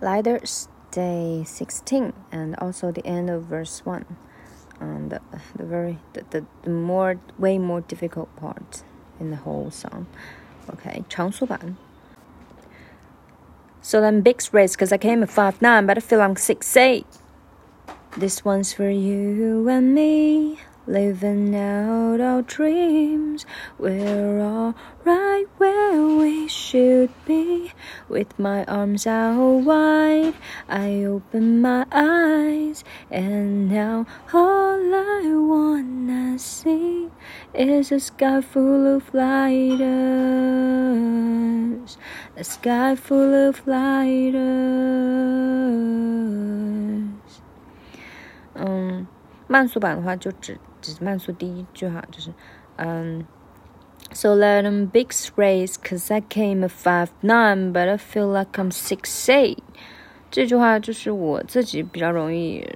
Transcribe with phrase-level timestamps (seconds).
[0.00, 4.04] Lighters day 16 and also the end of verse 1
[4.80, 5.20] and the,
[5.56, 8.82] the very the, the, the more way more difficult part
[9.18, 10.06] in the whole song.
[10.68, 11.76] Okay 长速版
[13.80, 17.04] so then big race because i came at 5-9 but i feel i'm 6-8
[18.16, 23.44] this one's for you and me living out our dreams.
[23.78, 24.74] We're all
[25.04, 27.72] right where we should be.
[28.07, 30.33] With my arms out wide,
[30.67, 37.09] I open my eyes, and now all I wanna see
[37.53, 39.91] is a sky full of lighters.
[42.37, 44.41] A sky full of lighters.
[48.55, 49.07] Um.
[49.47, 52.33] 慢速版的话，就只只慢速第一句哈，就是
[52.77, 53.25] 嗯
[54.12, 58.70] ，So let them bigs race，cause I came a five nine, but I feel like I'm
[58.70, 59.58] six eight。
[60.30, 62.66] 这句话就是我自己比较容易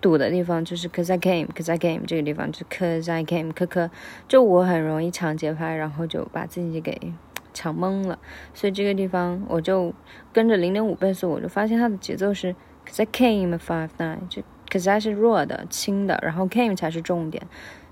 [0.00, 3.90] 堵的地方，就是 cause I came, cause I came 这个地方，就 cause I came，可可，
[4.28, 7.12] 就我很容易抢节拍，然后就把自己给
[7.52, 8.18] 抢懵了，
[8.54, 9.92] 所以这个地方我就
[10.32, 12.54] 跟着零点五倍速，我就发现它的节奏是
[12.86, 14.42] cause I came a five nine，就。
[14.70, 17.44] 'cause I 是弱的、轻的，然后 came 才是重点，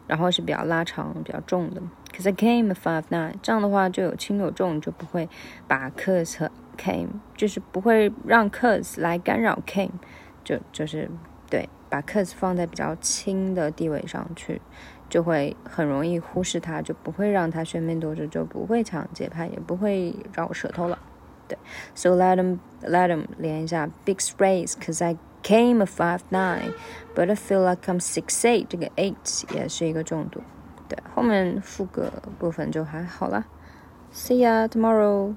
[0.09, 1.81] 然后是比较拉长、比较重的。
[2.13, 5.29] ，cause I came five nine 这样的话就有轻有重，就不会
[5.69, 9.91] 把 cause 和 came 就是不会让 cause 来干扰 came，
[10.43, 11.09] 就就是
[11.49, 14.61] 对，把 cause 放在比较轻的地位上去，
[15.09, 20.99] 就会很容易忽视它，就不会让它喧宾夺主，就不会抢节拍，也不会绕舌头了。
[21.47, 21.57] 对
[21.95, 26.74] ，so let them let them 连一下 big sprays，cause I came a five nine,
[27.16, 28.68] but I feel like I'm six eight。
[28.70, 30.42] 这个 eight 也是一个重读，
[30.88, 33.46] 对，后面副歌部分就还好啦。
[34.14, 35.36] See ya tomorrow.